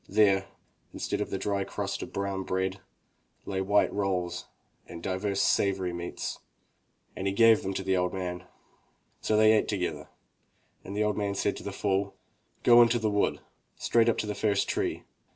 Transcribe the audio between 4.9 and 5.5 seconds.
divers